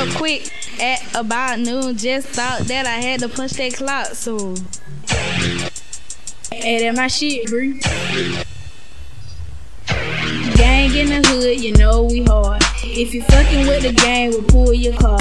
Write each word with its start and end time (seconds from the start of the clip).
up 0.00 0.08
quick 0.16 0.50
at 0.80 1.14
about 1.14 1.58
noon. 1.58 1.96
Just 1.96 2.28
thought 2.28 2.60
that 2.62 2.86
I 2.86 3.00
had 3.00 3.20
to 3.20 3.28
punch 3.28 3.52
that 3.52 3.74
clock 3.74 4.06
so. 4.08 4.54
Hey, 6.50 6.80
that 6.80 6.96
my 6.96 7.06
shit, 7.06 7.46
Bre. 7.46 7.76
Gang 10.56 10.94
in 10.94 11.08
the 11.08 11.28
hood, 11.28 11.60
you 11.60 11.72
know 11.74 12.04
we 12.04 12.22
hard. 12.24 12.62
If 12.82 13.12
you 13.12 13.22
fucking 13.24 13.66
with 13.66 13.82
the 13.82 13.92
gang, 13.92 14.30
we'll 14.30 14.42
pull 14.44 14.72
your 14.72 14.96
car. 14.96 15.18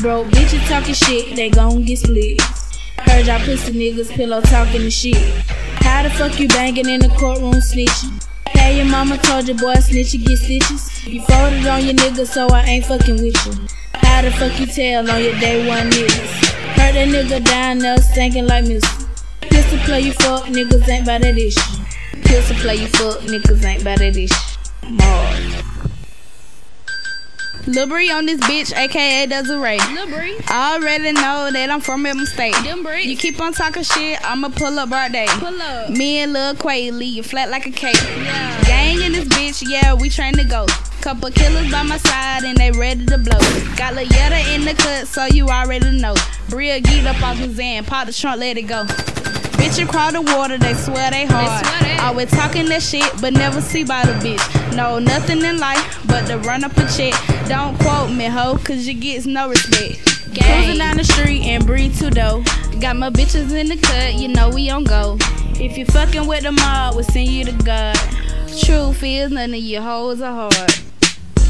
Bro, 0.00 0.24
bitches 0.26 0.66
talking 0.68 0.94
shit, 0.94 1.34
they 1.34 1.50
gon' 1.50 1.82
get 1.84 1.98
split. 1.98 2.40
Heard 2.98 3.26
y'all 3.26 3.40
pussy 3.40 3.72
niggas 3.72 4.10
pillow 4.10 4.40
talking 4.42 4.82
the 4.82 4.90
shit. 4.90 5.16
How 5.82 6.04
the 6.04 6.10
fuck 6.10 6.38
you 6.38 6.46
banging 6.48 6.88
in 6.88 7.00
the 7.00 7.08
courtroom 7.18 7.54
snitching? 7.54 8.19
Hey, 8.60 8.76
your 8.76 8.86
mama 8.86 9.16
told 9.16 9.48
your 9.48 9.56
boy 9.56 9.74
snitch 9.76 10.12
you 10.12 10.24
get 10.24 10.38
stitches. 10.38 11.06
You 11.06 11.22
folded 11.22 11.66
on 11.66 11.84
your 11.84 11.94
nigga, 11.94 12.26
so 12.26 12.46
I 12.48 12.62
ain't 12.64 12.84
fucking 12.84 13.16
with 13.16 13.34
you. 13.46 13.52
How 13.94 14.20
the 14.20 14.30
fuck 14.30 14.60
you 14.60 14.66
tell 14.66 15.10
on 15.10 15.22
your 15.24 15.38
day 15.40 15.66
one 15.66 15.90
niggas? 15.90 16.50
Heard 16.76 16.94
that 16.94 17.08
nigga 17.08 17.42
down 17.44 17.78
there 17.78 17.96
stinking 17.98 18.46
like 18.46 18.64
Mr. 18.64 19.08
Pistol 19.40 19.78
play 19.80 20.00
you 20.02 20.12
fuck, 20.12 20.44
niggas 20.44 20.88
ain't 20.88 21.06
by 21.06 21.18
that 21.18 21.38
issue. 21.38 21.82
Pistol 22.22 22.56
play 22.56 22.76
you 22.76 22.86
fuck, 22.88 23.20
niggas 23.20 23.64
ain't 23.64 23.82
by 23.82 23.96
that 23.96 24.16
issue. 24.16 24.34
Mars. 24.88 25.79
Lil 27.66 27.86
Bre 27.86 28.10
on 28.12 28.26
this 28.26 28.40
bitch, 28.40 28.74
aka 28.76 29.26
Desiree. 29.26 29.78
Lil 29.94 30.06
Bre. 30.08 30.42
I 30.48 30.74
already 30.76 31.12
know 31.12 31.50
that 31.52 31.68
I'm 31.70 31.80
from 31.80 32.04
Edmond 32.06 32.28
State. 32.28 32.54
Them 32.64 32.82
bricks. 32.82 33.06
You 33.06 33.16
keep 33.16 33.40
on 33.40 33.52
talking 33.52 33.82
shit, 33.82 34.18
I'ma 34.28 34.48
pull 34.48 34.78
up 34.78 34.90
right 34.90 35.12
day. 35.12 35.26
Pull 35.28 35.60
up. 35.60 35.90
Me 35.90 36.18
and 36.18 36.32
Lil 36.32 36.54
Quay 36.54 36.90
leave 36.90 37.14
you 37.16 37.22
flat 37.22 37.50
like 37.50 37.66
a 37.66 37.70
cake. 37.70 37.96
Yeah. 38.16 38.62
Gang 38.64 39.02
in 39.02 39.12
this 39.12 39.24
bitch, 39.28 39.62
yeah, 39.68 39.94
we 39.94 40.08
train 40.08 40.34
to 40.34 40.44
go. 40.44 40.66
Couple 41.00 41.30
killers 41.30 41.70
by 41.70 41.82
my 41.82 41.96
side 41.98 42.42
and 42.44 42.56
they 42.58 42.70
ready 42.72 43.06
to 43.06 43.18
blow. 43.18 43.38
Got 43.76 43.94
Lil 43.94 44.06
Yetta 44.06 44.52
in 44.54 44.64
the 44.64 44.74
cut, 44.74 45.06
so 45.06 45.26
you 45.26 45.46
already 45.48 45.90
know. 46.00 46.14
Bria 46.48 46.80
geet 46.80 47.06
up 47.06 47.22
off 47.22 47.36
his 47.36 47.58
end, 47.58 47.86
pop 47.86 48.06
the 48.06 48.12
trunk, 48.12 48.40
let 48.40 48.56
it 48.58 48.62
go. 48.62 48.84
Bitch, 49.56 49.78
you 49.78 49.86
crawl 49.86 50.10
the 50.12 50.22
water, 50.22 50.58
they 50.58 50.74
swear 50.74 51.10
they 51.10 51.26
hard. 51.26 51.64
swear 51.66 51.79
they- 51.79 51.79
Always 52.00 52.30
talking 52.30 52.66
that 52.70 52.82
shit, 52.82 53.08
but 53.20 53.34
never 53.34 53.60
see 53.60 53.84
by 53.84 54.04
the 54.04 54.12
bitch. 54.14 54.76
No, 54.76 54.98
nothing 54.98 55.42
in 55.44 55.58
life 55.58 56.02
but 56.06 56.26
to 56.26 56.38
run 56.38 56.64
up 56.64 56.76
a 56.76 56.86
check. 56.88 57.14
Don't 57.46 57.78
quote 57.80 58.10
me, 58.10 58.24
ho, 58.24 58.58
cause 58.64 58.86
you 58.86 58.94
gets 58.94 59.26
no 59.26 59.48
respect. 59.48 60.32
Gang. 60.32 60.62
Cruising 60.64 60.78
down 60.78 60.96
the 60.96 61.04
street 61.04 61.42
and 61.42 61.66
breathe 61.66 61.98
too 61.98 62.10
dough. 62.10 62.42
Got 62.80 62.96
my 62.96 63.10
bitches 63.10 63.52
in 63.52 63.68
the 63.68 63.76
cut, 63.76 64.14
you 64.14 64.28
know 64.28 64.48
we 64.48 64.70
on 64.70 64.84
go. 64.84 65.18
If 65.60 65.76
you 65.76 65.84
fucking 65.84 66.26
with 66.26 66.44
the 66.44 66.52
mob, 66.52 66.94
we'll 66.94 67.04
send 67.04 67.28
you 67.28 67.44
to 67.44 67.52
God. 67.52 67.96
Truth 68.60 69.02
is, 69.02 69.30
none 69.30 69.52
of 69.52 69.60
your 69.60 69.82
hoes 69.82 70.22
are 70.22 70.50
hard. 70.50 70.72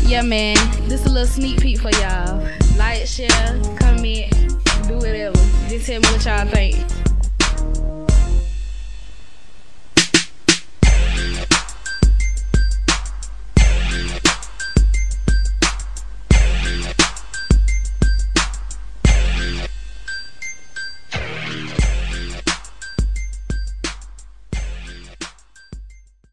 Yeah, 0.03 0.23
man, 0.23 0.57
this 0.89 1.07
a 1.07 1.09
little 1.09 1.29
sneak 1.29 1.61
peek 1.61 1.79
for 1.79 1.91
y'all. 1.91 2.45
Like, 2.77 3.07
share, 3.07 3.29
comment, 3.79 4.33
do 4.89 4.97
whatever. 4.97 5.37
Just 5.69 5.87
tell 5.87 6.01
me 6.01 6.09
what 6.09 6.25
y'all 6.25 6.47
think. 6.47 7.10